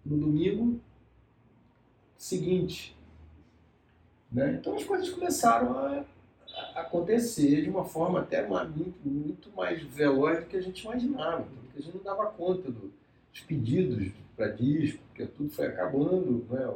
[0.04, 0.80] no domingo
[2.16, 2.96] seguinte.
[4.30, 4.54] Né?
[4.60, 6.04] Então as coisas começaram a,
[6.74, 11.78] acontecer de uma forma até muito, muito mais veloz do que a gente imaginava, porque
[11.78, 12.92] a gente não dava conta do,
[13.32, 16.46] dos pedidos para disco, porque tudo foi acabando.
[16.50, 16.74] Né?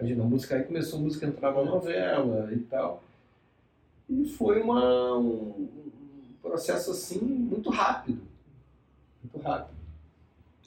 [0.00, 3.02] Imagina, a música aí começou a música entrar na novela e tal.
[4.08, 5.68] E foi uma, um
[6.42, 8.22] processo assim muito rápido.
[9.22, 9.76] Muito rápido.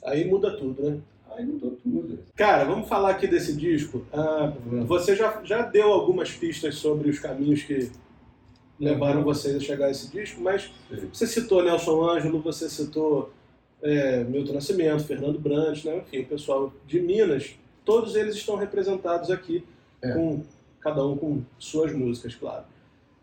[0.04, 1.02] Aí muda tudo, né?
[1.32, 2.20] Aí mudou tudo.
[2.36, 4.06] Cara, vamos falar aqui desse disco.
[4.14, 4.54] Ah,
[4.86, 7.92] você já, já deu algumas pistas sobre os caminhos que
[8.80, 10.72] levaram vocês a chegar a esse disco, mas
[11.12, 13.32] você citou Nelson Ângelo, você citou
[13.82, 15.98] é, Milton Nascimento, Fernando Brandt, né?
[15.98, 19.66] enfim, o pessoal de Minas, todos eles estão representados aqui,
[20.02, 20.12] é.
[20.12, 20.44] com
[20.80, 22.66] cada um com suas músicas, claro.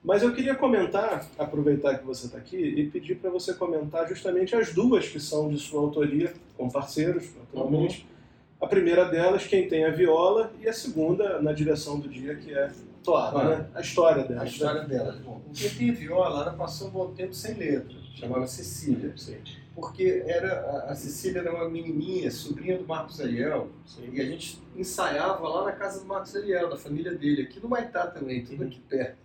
[0.03, 4.57] Mas eu queria comentar, aproveitar que você está aqui, e pedir para você comentar justamente
[4.57, 8.01] as duas que são de sua autoria, com parceiros, naturalmente.
[8.01, 8.67] Uhum.
[8.67, 12.53] A primeira delas, quem tem a viola, e a segunda, na direção do dia, que
[12.53, 12.71] é
[13.03, 13.67] Toada, ah, né?
[13.75, 14.43] A história dela.
[14.43, 15.19] A história dela.
[15.25, 19.15] Bom, quem tem viola, ela passou um bom tempo sem letra, chamava Cecília.
[19.17, 19.39] Sim.
[19.75, 24.11] Porque era, a Cecília era uma menininha, sobrinha do Marcos Ariel, Sim.
[24.13, 27.69] e a gente ensaiava lá na casa do Marcos Ariel, da família dele, aqui no
[27.69, 28.69] Maitá também, tudo uhum.
[28.69, 29.17] aqui perto.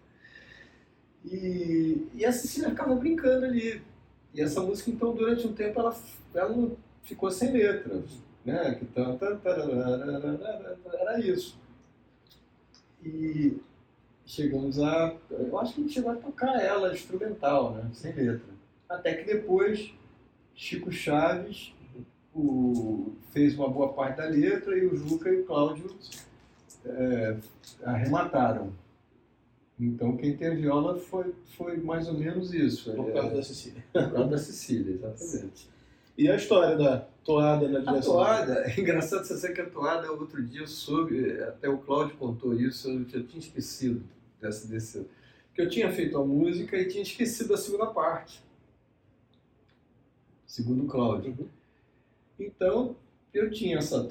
[1.25, 3.81] E, e a Cecília ficava brincando ali.
[4.33, 5.97] E essa música, então, durante um tempo, ela,
[6.33, 8.03] ela ficou sem letra.
[8.43, 8.79] Né?
[10.99, 11.57] Era isso.
[13.03, 13.57] E
[14.25, 15.15] chegamos a.
[15.31, 17.89] Eu acho que a gente chegou a tocar ela instrumental, né?
[17.93, 18.53] sem letra.
[18.87, 19.91] Até que depois,
[20.55, 21.73] Chico Chaves
[22.33, 25.95] o, fez uma boa parte da letra e o Juca e o Cláudio
[26.85, 27.37] é,
[27.83, 28.73] arremataram.
[29.79, 32.93] Então quem tem a viola foi, foi mais ou menos isso.
[32.93, 33.83] Por causa é, da Cecília.
[33.91, 35.69] Por causa da Cecília, exatamente.
[36.17, 38.21] E a história da toada na direção?
[38.21, 42.15] A toada, é engraçado você que a toada, outro dia eu soube, até o Cláudio
[42.15, 44.01] contou isso, eu já tinha esquecido
[44.39, 45.05] dessa, desse,
[45.53, 48.41] que eu tinha feito a música e tinha esquecido a segunda parte,
[50.55, 51.35] segundo Cláudio.
[51.37, 51.47] Uhum.
[52.39, 52.95] Então,
[53.33, 54.07] eu tinha essa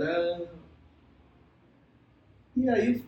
[0.00, 0.48] né?
[2.56, 3.04] E aí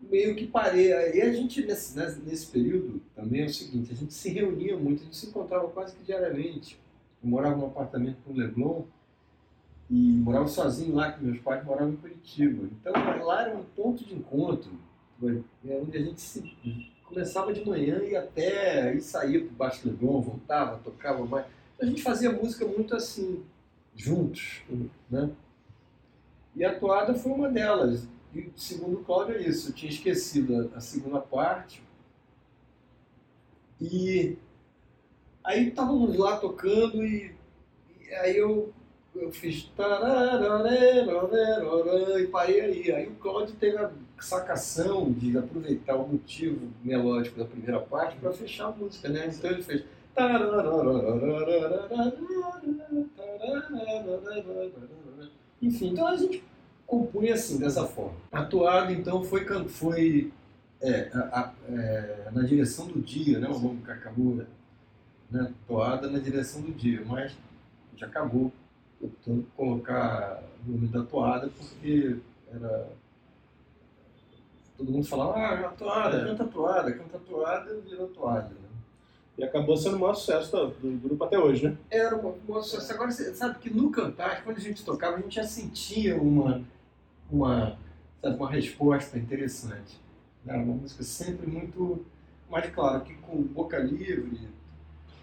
[0.00, 0.92] meio que parei.
[0.92, 5.02] Aí a gente nesse, nesse período também é o seguinte, a gente se reunia muito,
[5.02, 6.78] a gente se encontrava quase que diariamente.
[7.22, 8.82] Eu morava num apartamento com o Leblon
[9.88, 12.68] e morava sozinho lá, que meus pais moravam em Curitiba.
[12.80, 12.92] Então
[13.24, 14.72] lá era um ponto de encontro,
[15.22, 16.42] é onde a gente se,
[17.04, 21.46] começava de manhã e até e saía para o Leblon, voltava, tocava mais.
[21.76, 23.44] Então, a gente fazia música muito assim,
[23.94, 24.62] juntos,
[25.10, 25.30] né?
[26.56, 28.06] E a toada foi uma delas.
[28.34, 31.82] E segundo o Cláudio é isso, eu tinha esquecido a, a segunda parte.
[33.80, 34.36] E
[35.42, 37.34] aí estávamos lá tocando e,
[38.00, 38.72] e aí eu
[39.14, 39.70] eu fiz
[42.20, 42.92] e parei aí.
[42.92, 48.32] Aí o Claudio teve a sacação de aproveitar o motivo melódico da primeira parte para
[48.32, 49.26] fechar a música, né?
[49.26, 49.84] Então ele fez.
[55.62, 56.44] Enfim, então a gente
[56.86, 58.14] compunha assim, dessa forma.
[58.30, 60.32] A toada, então, foi, foi
[60.80, 63.48] é, a, a, é, na direção do dia, né?
[63.48, 64.44] O nome acabou,
[65.30, 65.52] né?
[65.66, 67.36] Toada na direção do dia, mas
[67.96, 68.52] já acabou
[69.04, 72.16] optando por colocar o nome da toada porque
[72.52, 72.88] era.
[74.76, 76.24] Todo mundo falava, ah, a toada, é.
[76.24, 78.48] canta toada, canta toada, virou toada.
[78.48, 78.68] Né?
[79.38, 81.76] E acabou sendo o maior sucesso do, do grupo até hoje, né?
[81.88, 82.92] Era o maior sucesso.
[82.92, 86.62] Agora, você sabe que no cantar, quando a gente tocava, a gente já sentia uma,
[87.30, 87.78] uma,
[88.20, 90.00] sabe, uma resposta interessante.
[90.46, 92.04] Era uma música sempre muito.
[92.50, 94.48] Mas, claro, que com boca livre,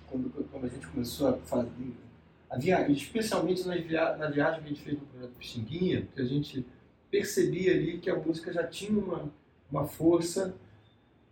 [0.09, 2.10] quando, quando a gente começou a fazer a
[2.57, 6.25] viagem, especialmente na, via na viagem que a gente fez no projeto Pixinguinha, que a
[6.25, 6.65] gente
[7.09, 9.29] percebia ali que a música já tinha uma,
[9.69, 10.55] uma força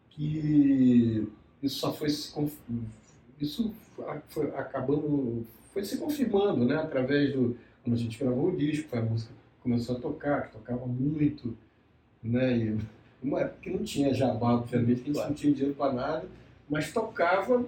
[0.10, 1.28] que
[1.64, 2.34] isso só foi se
[3.40, 3.74] isso
[4.28, 9.02] foi acabando foi se confirmando né através do quando a gente gravou o disco a
[9.02, 11.58] música começou a tocar que tocava muito
[12.22, 12.78] né e
[13.24, 16.30] uma época que não tinha jabá obviamente que gente não tinha dinheiro para nada
[16.70, 17.66] mas tocava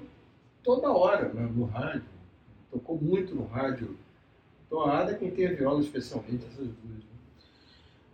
[0.62, 2.11] toda hora né, no rádio
[2.72, 3.98] tocou muito no rádio.
[4.70, 6.76] Toada quem tem a viola especialmente, essas duas.
[6.84, 7.02] Né?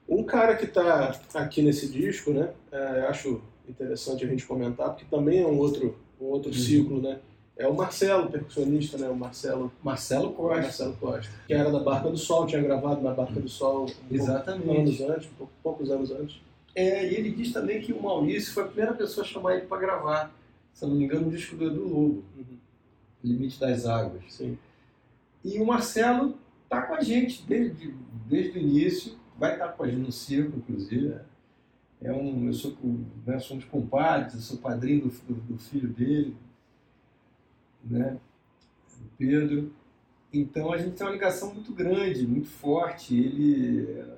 [0.09, 2.51] Um cara que está aqui nesse disco, né?
[2.71, 6.57] É, acho interessante a gente comentar, porque também é um outro, um outro uhum.
[6.57, 7.19] ciclo, né?
[7.57, 9.09] É o Marcelo, percussionista, né?
[9.09, 9.71] O Marcelo.
[9.83, 10.61] Marcelo Costa.
[10.61, 11.31] Marcelo Costa.
[11.47, 15.01] Que era da Barca do Sol, tinha gravado na Barca do Sol um Exatamente.
[15.01, 15.29] anos antes,
[15.63, 16.39] poucos anos antes.
[16.75, 19.65] É, e ele diz também que o Maurício foi a primeira pessoa a chamar ele
[19.65, 20.35] para gravar,
[20.71, 22.23] se não me engano, no disco do Edu Lobo.
[22.37, 22.56] Uhum.
[23.27, 24.23] Limite das Águas.
[24.29, 24.57] Sim.
[25.43, 27.93] E o Marcelo está com a gente desde,
[28.27, 31.15] desde o início, vai estar tá com a gente no circo, inclusive.
[32.01, 32.77] É um, eu sou,
[33.25, 36.35] né, somos compadres, eu sou padrinho do, do, do filho dele,
[37.83, 38.19] né,
[38.97, 39.73] do Pedro.
[40.31, 43.15] Então a gente tem uma ligação muito grande, muito forte.
[43.15, 44.17] Ele é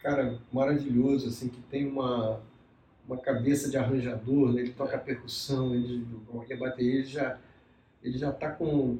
[0.00, 2.40] cara maravilhoso, assim, que tem uma,
[3.06, 4.62] uma cabeça de arranjador, né?
[4.62, 7.38] ele toca percussão, ele, a bateria, ele já
[8.02, 8.98] ele já está com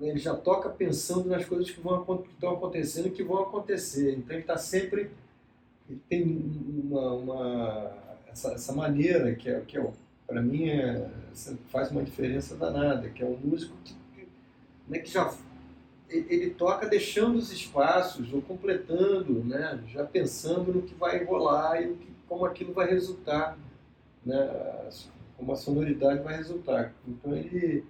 [0.00, 4.12] ele já toca pensando nas coisas que vão estão acontecendo e que vão acontecer.
[4.16, 5.10] Então ele está sempre
[5.88, 6.24] ele tem
[6.84, 7.92] uma, uma
[8.26, 9.92] essa, essa, maneira que é que é
[10.26, 11.08] para mim é,
[11.68, 13.94] faz uma diferença danada que é um músico que,
[14.88, 15.32] né, que já
[16.08, 21.80] ele, ele toca deixando os espaços ou completando né já pensando no que vai rolar
[21.82, 23.56] e que, como aquilo vai resultar
[24.24, 24.90] né
[25.36, 26.94] como a sonoridade vai resultar.
[27.06, 27.84] Então ele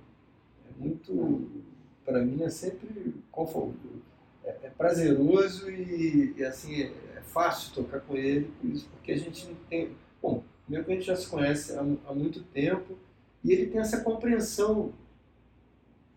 [0.78, 1.50] muito,
[2.04, 3.14] para mim, é sempre
[4.44, 9.12] é, é prazeroso e, e assim, é, é, fácil tocar com ele, por isso, porque
[9.12, 9.92] a gente não tem.
[10.22, 12.96] Bom, primeiro que a gente já se conhece há, há muito tempo
[13.42, 14.92] e ele tem essa compreensão.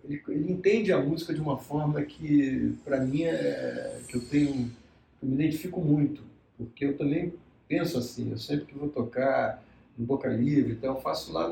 [0.03, 4.71] Ele, ele entende a música de uma forma que, para mim, é, que eu tenho.
[5.19, 6.21] Que eu me identifico muito,
[6.57, 7.33] porque eu também
[7.67, 9.63] penso assim, eu sempre que vou tocar
[9.97, 11.51] no Boca Livre, então eu faço lá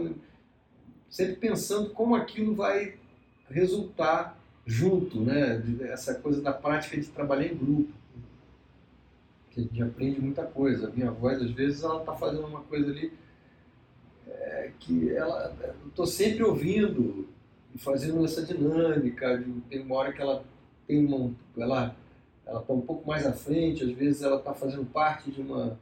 [1.09, 2.95] sempre pensando como aquilo vai
[3.49, 5.61] resultar junto, né?
[5.81, 7.93] Essa coisa da prática de trabalhar em grupo.
[9.51, 10.87] Que a gente aprende muita coisa.
[10.87, 13.13] A minha voz, às vezes, ela está fazendo uma coisa ali
[14.27, 17.27] é, que ela, eu estou sempre ouvindo
[17.73, 19.37] e fazendo essa dinâmica.
[19.37, 20.43] De, tem uma hora que ela
[20.87, 21.95] tem uma, ela
[22.45, 25.79] ela está um pouco mais à frente, às vezes ela está fazendo parte de uma,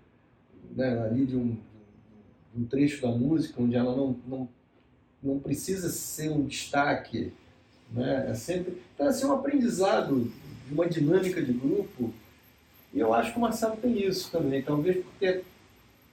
[0.72, 1.58] né, ali de um,
[2.54, 4.50] de um trecho da música onde ela não, não
[5.24, 7.32] não precisa ser um destaque,
[7.92, 8.28] né?
[8.30, 10.32] É sempre então, assim, um aprendizado
[10.68, 12.14] de uma dinâmica de grupo.
[12.94, 15.44] E eu acho que o Marcelo tem isso também, talvez por ter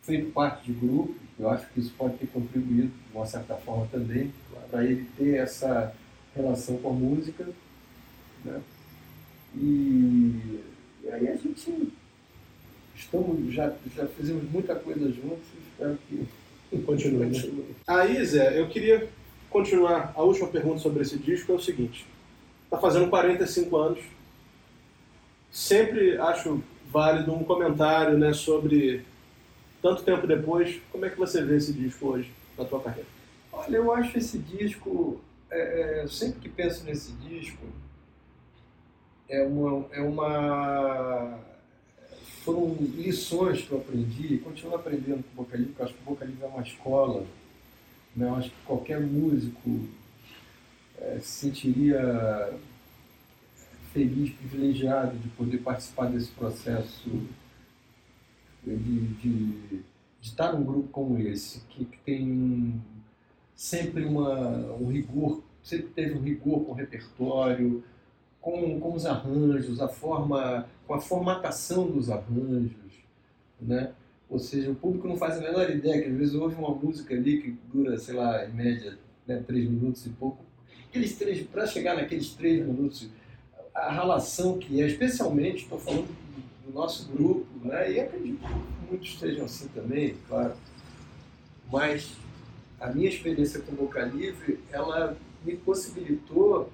[0.03, 3.87] feito parte de grupo, eu acho que isso pode ter contribuído de uma certa forma
[3.90, 4.33] também
[4.70, 5.94] para ele ter essa
[6.35, 7.49] relação com a música,
[8.44, 8.61] né?
[9.55, 10.61] E,
[11.03, 11.92] e aí a gente
[12.94, 16.27] estamos já já fizemos muita coisa juntos, espero que
[16.87, 17.26] Continue.
[17.26, 17.64] Né?
[17.87, 19.09] Aí, Zé, eu queria
[19.48, 20.12] continuar.
[20.14, 22.06] A última pergunta sobre esse disco é o seguinte:
[22.64, 23.98] está fazendo 45 anos.
[25.50, 29.04] sempre acho válido um comentário né, sobre
[29.83, 33.09] tanto tempo depois, como é que você vê esse disco hoje na tua carreira?
[33.52, 37.64] Olha, eu acho esse disco, é, é, sempre que penso nesse disco,
[39.28, 41.38] é uma, é uma
[42.44, 46.03] foram lições que eu aprendi e continuo aprendendo com o Boca Livre, porque acho que
[46.03, 47.26] o Boca Livre é uma escola.
[48.16, 48.26] Né?
[48.26, 49.88] Eu acho que qualquer músico
[50.98, 52.59] é, se sentiria
[53.92, 57.11] feliz, privilegiado de poder participar desse processo
[58.64, 59.85] de, de, de
[60.22, 62.81] estar num grupo como esse, que, que tem
[63.55, 67.83] sempre uma, um rigor, sempre teve um rigor com o repertório,
[68.40, 72.72] com, com os arranjos, a forma, com a formatação dos arranjos,
[73.61, 73.92] né?
[74.29, 77.14] Ou seja, o público não faz a menor ideia, que às vezes ouve uma música
[77.14, 80.44] ali que dura, sei lá, em média, né, três minutos e pouco.
[80.88, 83.09] Aqueles três, para chegar naqueles três minutos,
[83.74, 86.09] a relação que é, especialmente, estou falando
[86.64, 87.92] do nosso grupo, né?
[87.92, 90.55] E acredito que muitos estejam assim também, claro.
[91.70, 92.12] Mas
[92.81, 96.70] a minha experiência com Boca Livre, ela me possibilitou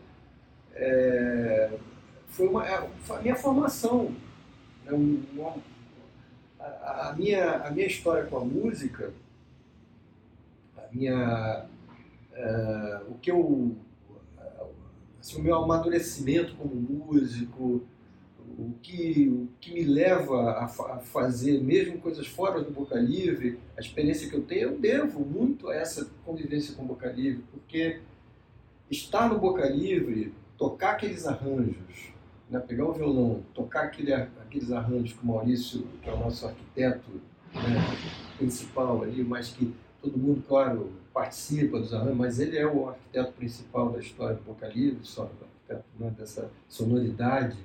[0.77, 1.71] é,
[2.29, 4.15] foi, uma, é, a minha formação.
[4.85, 4.93] Né?
[4.93, 5.57] Uma,
[6.61, 9.13] a, minha, a minha história com a música,
[10.77, 11.67] a minha,
[12.33, 13.75] é, o que eu,
[15.21, 17.83] assim, o meu amadurecimento como músico,
[18.59, 23.59] o que, o que me leva a, a, fazer mesmo coisas fora do Boca Livre,
[23.77, 27.45] a experiência que eu tenho, eu devo muito a essa convivência com o Boca Livre,
[27.51, 28.01] porque
[28.91, 32.13] estar no Boca Livre tocar aqueles arranjos,
[32.51, 36.47] né, pegar o violão, tocar aquele, aqueles arranjos que o Maurício, que é o nosso
[36.47, 37.11] arquiteto
[37.55, 37.63] né,
[38.39, 43.33] principal ali, mas que todo mundo, claro, participa dos arranjos, mas ele é o arquiteto
[43.33, 47.57] principal da história do Boca Livre, só arquiteto né, dessa sonoridade.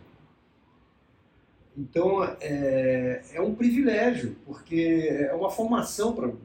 [1.78, 6.36] Então, é, é um privilégio, porque é uma formação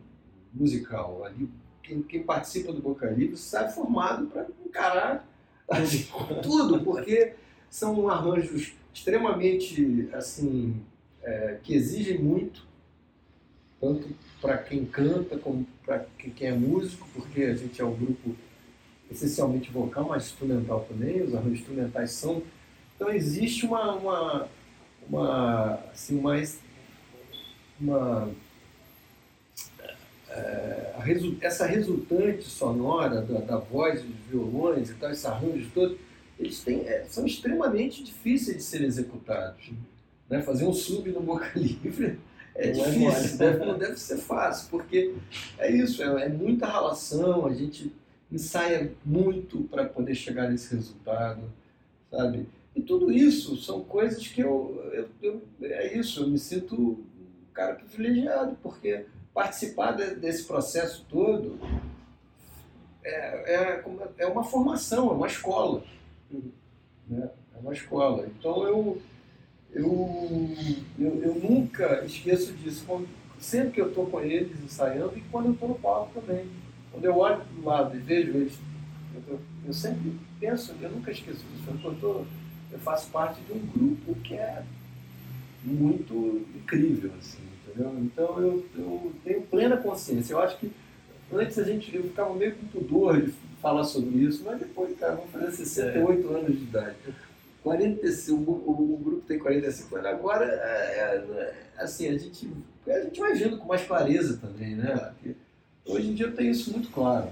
[0.52, 1.24] musical.
[1.24, 1.48] Ali,
[1.82, 5.26] quem, quem participa do Boca Livre sai formado para encarar
[6.42, 7.34] tudo, porque
[7.68, 10.80] são arranjos extremamente, assim,
[11.22, 12.66] é, que exigem muito,
[13.80, 14.08] tanto
[14.40, 18.34] para quem canta como para quem é músico, porque a gente é um grupo
[19.10, 22.42] essencialmente vocal, mas instrumental também, os arranjos instrumentais são.
[22.94, 24.48] Então existe uma, uma,
[25.08, 26.58] uma assim, mais
[27.80, 28.30] uma
[30.28, 30.75] é,
[31.40, 35.98] essa resultante sonora da, da voz, dos violões e tal, esses arranjos todos,
[36.38, 39.72] eles têm, é, são extremamente difíceis de serem executados.
[40.28, 40.42] Né?
[40.42, 42.18] Fazer um sub no Boca Livre
[42.54, 45.14] é não é difícil, deve, não deve ser fácil, porque
[45.58, 47.92] é isso, é, é muita relação, a gente
[48.30, 51.42] ensaia muito para poder chegar nesse resultado,
[52.10, 52.48] sabe?
[52.74, 57.04] E tudo isso são coisas que eu, eu, eu, é isso, eu me sinto um
[57.54, 61.60] cara privilegiado, porque participar de, desse processo todo
[63.04, 63.84] é, é,
[64.16, 65.84] é, uma formação, é uma escola.
[67.06, 67.30] Né?
[67.54, 68.26] É uma escola.
[68.26, 69.02] Então eu,
[69.74, 70.50] eu,
[70.98, 72.86] eu, eu nunca esqueço disso.
[73.38, 76.48] Sempre que eu estou com eles ensaiando e quando eu estou no palco também.
[76.90, 78.58] Quando eu olho para o lado e vejo eles,
[79.28, 81.78] eu, eu sempre penso, eu nunca esqueço disso.
[81.84, 82.24] Eu, tô,
[82.72, 84.64] eu faço parte de um grupo que é
[85.62, 87.12] muito incrível.
[87.18, 87.45] Assim.
[87.76, 87.98] Entendeu?
[87.98, 90.32] Então eu, eu tenho plena consciência.
[90.32, 90.72] Eu acho que
[91.32, 95.16] antes a gente eu ficava meio com pudor de falar sobre isso, mas depois, cara,
[95.16, 96.38] vamos fazer 68 é.
[96.38, 96.96] anos de idade.
[97.62, 102.48] 45, o, o, o, grupo tem 45 anos, agora é, é, assim, a gente,
[102.86, 105.12] a gente vai vendo com mais clareza também, né?
[105.14, 105.34] Porque
[105.84, 107.28] hoje em dia eu tenho isso muito claro.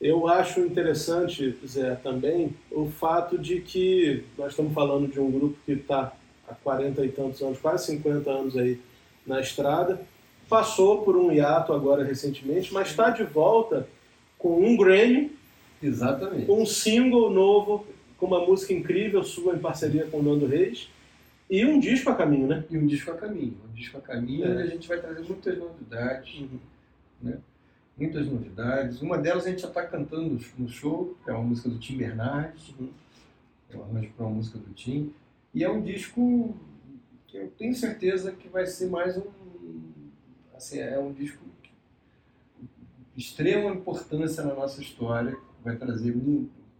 [0.00, 5.56] Eu acho interessante, Zé, também o fato de que nós estamos falando de um grupo
[5.64, 6.12] que está
[6.50, 8.80] há 40 e tantos anos, quase 50 anos aí
[9.26, 10.00] na estrada.
[10.48, 13.86] Passou por um hiato agora recentemente, mas está de volta
[14.38, 15.36] com um Grammy.
[15.82, 16.50] Exatamente.
[16.50, 20.88] Um single novo, com uma música incrível sua em parceria com o Nando Reis.
[21.50, 22.64] E um disco a caminho, né?
[22.70, 23.56] E um disco a caminho.
[23.68, 24.54] Um disco a caminho é.
[24.54, 26.40] e a gente vai trazer muitas novidades.
[26.40, 26.58] Uhum.
[27.22, 27.38] Né?
[27.96, 29.00] Muitas novidades.
[29.00, 31.96] Uma delas a gente já está cantando no show, que é uma música do Tim
[31.96, 32.74] Bernardes.
[32.78, 32.90] Uhum.
[33.74, 35.12] Um para uma música do Tim.
[35.54, 36.54] E é um disco
[37.26, 39.24] que eu tenho certeza que vai ser mais um.
[40.54, 41.44] Assim, é um disco
[43.14, 46.14] de extrema importância na nossa história, vai trazer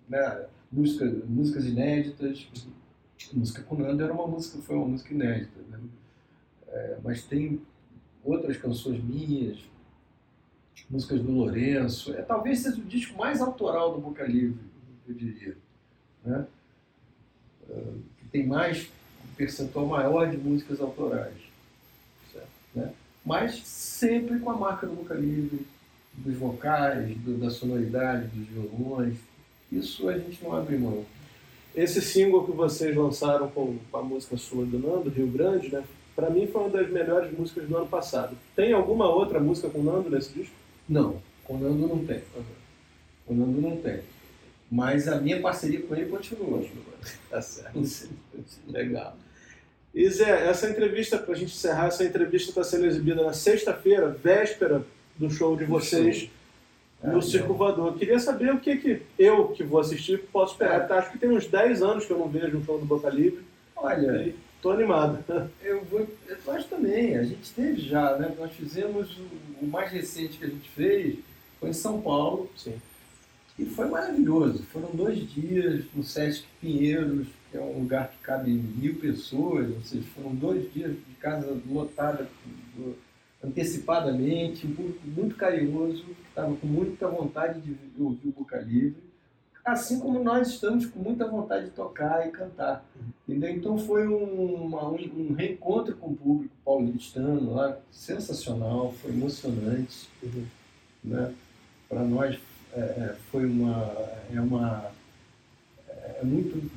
[0.08, 2.48] né, música, músicas inéditas.
[3.32, 5.80] música com Nando era uma música, foi uma música inédita, né?
[6.68, 7.60] É, mas tem
[8.22, 9.58] outras canções minhas,
[10.88, 12.14] músicas do Lourenço.
[12.14, 14.60] É, talvez seja o disco mais autoral do Boca Livre,
[15.06, 15.56] eu diria.
[16.24, 16.46] Né?
[18.30, 18.88] Tem mais,
[19.24, 21.34] um percentual maior de músicas autorais.
[22.32, 22.48] Certo?
[22.74, 22.92] Né?
[23.24, 25.66] Mas sempre com a marca do Boca Livre,
[26.14, 29.16] dos vocais, do, da sonoridade, dos violões.
[29.70, 31.04] Isso a gente não abre mão.
[31.74, 35.84] Esse single que vocês lançaram com, a música sua do Nando, Rio Grande, né?
[36.16, 38.36] Pra mim foi uma das melhores músicas do ano passado.
[38.56, 40.54] Tem alguma outra música com o Nando nesse disco?
[40.88, 42.22] Não, com o Nando não tem.
[42.34, 42.44] Uhum.
[43.28, 44.00] O Nando não tem.
[44.70, 46.64] Mas a minha parceria com ele continua.
[47.30, 47.80] Tá certo.
[48.66, 49.16] Legal.
[49.94, 54.08] E Zé, essa entrevista, para a gente encerrar, essa entrevista está sendo exibida na sexta-feira,
[54.08, 54.84] véspera
[55.16, 56.30] do show de vocês
[57.02, 57.96] é, no Circo Voador.
[57.96, 60.88] Queria saber o que, que eu, que vou assistir, posso esperar.
[60.88, 60.92] É.
[60.94, 63.42] Acho que tem uns 10 anos que eu não vejo um show do Boca Livre.
[63.76, 65.24] Olha, estou animado.
[65.62, 67.16] Eu, vou, eu acho também.
[67.16, 68.34] A gente teve já, né?
[68.38, 71.18] Nós fizemos o, o mais recente que a gente fez
[71.60, 72.50] foi em São Paulo.
[72.56, 72.74] Sim.
[73.58, 74.62] E foi maravilhoso.
[74.64, 79.82] Foram dois dias no Sesc Pinheiros, que é um lugar que cabe mil pessoas, ou
[79.82, 82.28] seja, foram dois dias de casa lotada
[83.42, 89.08] antecipadamente, um público muito carinhoso, que estava com muita vontade de ouvir o Boca Livre,
[89.64, 92.84] assim como nós estamos com muita vontade de tocar e cantar.
[93.28, 93.50] Entendeu?
[93.50, 100.08] Então foi um, uma, um, reencontro com o público paulistano lá, sensacional, foi emocionante.
[101.04, 101.32] Né?
[101.88, 102.38] Para nós
[102.74, 103.92] é, é, foi uma,
[104.34, 104.90] é uma
[105.88, 106.70] é muito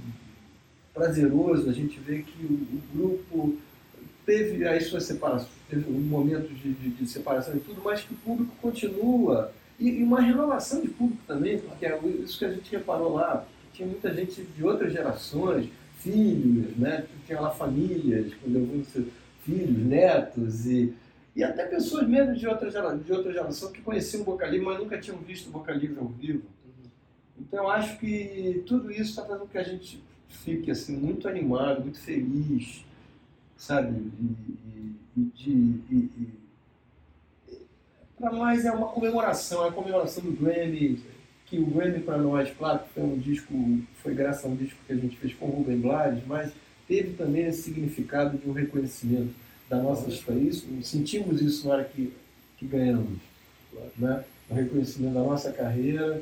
[0.94, 3.58] prazeroso a gente ver que o, o grupo
[4.26, 8.14] teve aí suas separações, teve um momento de, de, de, separação e tudo, mas que
[8.14, 9.52] o público continua.
[9.80, 13.46] E, e, uma renovação de público também, porque é isso que a gente reparou lá,
[13.74, 15.70] tinha muita gente de outras gerações,
[16.00, 17.06] filhos, né?
[17.26, 19.06] Tinha lá famílias, eu vi
[19.44, 20.94] filhos, netos e,
[21.36, 24.66] e até pessoas mesmo de outra, geração, de outra geração que conheciam o Boca Livre,
[24.66, 26.44] mas nunca tinham visto o Boca Livre ao vivo.
[27.40, 31.28] Então eu acho que tudo isso está fazendo com que a gente fique assim, muito
[31.28, 32.84] animado, muito feliz
[33.62, 34.12] sabe?
[34.20, 36.28] E, e, de,
[38.18, 41.00] para nós é uma comemoração, é a comemoração do Grammy,
[41.46, 43.54] que o Grammy para nós, claro, foi um disco,
[44.02, 46.52] foi graças a um disco que a gente fez com o Rubem Blades, mas
[46.88, 49.34] teve também esse significado de um reconhecimento
[49.72, 50.42] da nossa história.
[50.42, 52.14] Isso, sentimos isso na hora que,
[52.58, 53.20] que ganhamos,
[53.98, 54.26] né?
[54.50, 56.22] O reconhecimento da nossa carreira,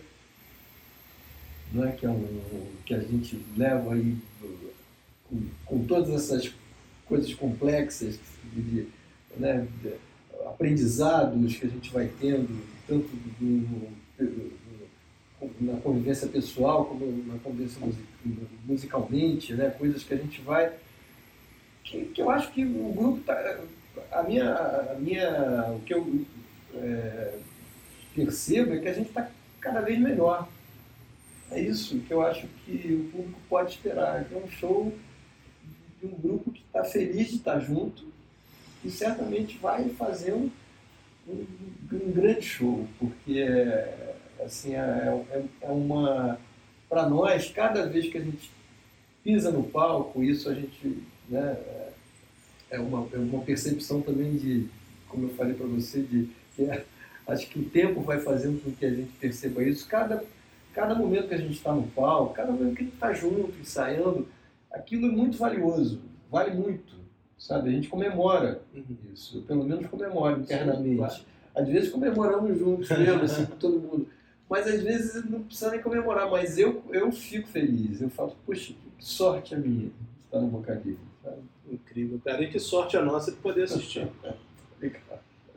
[1.74, 1.96] né?
[2.00, 4.16] que, é um, que a gente leva aí
[5.28, 6.54] com, com todas essas
[7.08, 8.20] coisas complexas,
[8.54, 8.86] de,
[9.36, 9.94] né, de
[10.46, 13.10] aprendizados que a gente vai tendo, tanto
[15.60, 17.82] na convivência pessoal como na convivência
[18.66, 20.72] musicalmente, né, coisas que a gente vai.
[21.84, 23.60] Que, que eu acho que o grupo tá,
[24.12, 26.26] a minha, a minha, o que eu
[26.76, 27.40] é,
[28.16, 30.48] percebo é que a gente está cada vez melhor.
[31.52, 34.26] É isso que eu acho que o público pode esperar.
[34.32, 34.94] É um show
[36.00, 38.08] de um grupo que está feliz de estar junto
[38.84, 40.50] e certamente vai fazer um,
[41.28, 41.46] um,
[41.92, 44.80] um grande show, porque é, assim, é,
[45.32, 46.40] é, é uma.
[46.88, 48.50] Para nós, cada vez que a gente
[49.24, 51.04] pisa no palco, isso a gente.
[51.30, 51.58] Né,
[52.70, 54.68] é, uma, é uma percepção também de,
[55.08, 56.84] como eu falei para você, de que é,
[57.28, 59.88] acho que o tempo vai fazendo com que a gente perceba isso.
[59.88, 60.24] Cada,
[60.74, 63.60] cada momento que a gente está no palco, cada momento que a gente está junto,
[63.60, 64.28] ensaiando,
[64.72, 66.02] aquilo é muito valioso,
[66.32, 66.96] vale muito,
[67.38, 67.70] sabe?
[67.70, 68.84] A gente comemora uhum.
[69.14, 70.90] isso, eu, pelo menos comemoro internamente.
[70.90, 71.24] Sim, claro.
[71.56, 74.08] Às vezes comemoramos juntos mesmo, assim, com todo mundo.
[74.50, 78.02] Mas às vezes não precisa nem comemorar, mas eu, eu fico feliz.
[78.02, 79.92] Eu falo, poxa, que sorte a minha
[80.26, 81.09] estar no Boca Livre.
[81.70, 82.44] Incrível, cara.
[82.44, 84.08] E que sorte a nossa de poder assistir.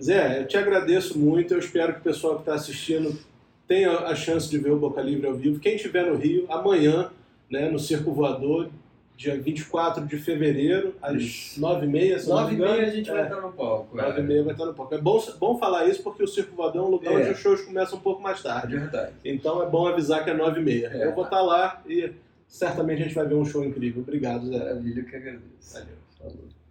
[0.01, 1.55] Zé, eu te agradeço muito.
[1.55, 3.19] Eu espero que o pessoal que está assistindo
[3.67, 5.61] tenha a chance de ver o Boca Livre ao vivo.
[5.61, 7.11] Quem estiver no Rio, amanhã,
[7.49, 8.69] né, no Circo Voador,
[9.17, 12.25] dia 24 de fevereiro, às 9h30.
[12.27, 13.97] 9h30 a gente vai é, estar no palco.
[13.97, 14.43] 9h30 é.
[14.43, 14.95] vai estar no palco.
[14.95, 17.17] É bom, bom falar isso porque o Circo Vadão é um lugar é.
[17.17, 18.75] onde os shows começam um pouco mais tarde.
[18.75, 19.13] É verdade.
[19.25, 20.91] Então é bom avisar que é 9h30.
[20.91, 21.07] É.
[21.07, 22.11] Eu vou estar lá e
[22.53, 24.03] certamente a gente vai ver um show incrível.
[24.03, 24.59] Obrigado, Zé.
[24.59, 25.73] Maravilha, que agradeço.
[25.73, 25.97] Valeu.
[26.19, 26.62] Falou.